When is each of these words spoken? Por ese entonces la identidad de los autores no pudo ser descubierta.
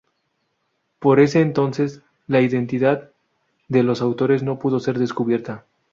Por 0.97 1.19
ese 1.19 1.41
entonces 1.41 2.01
la 2.25 2.41
identidad 2.41 3.11
de 3.67 3.83
los 3.83 4.01
autores 4.01 4.41
no 4.41 4.57
pudo 4.57 4.79
ser 4.79 4.97
descubierta. 4.97 5.67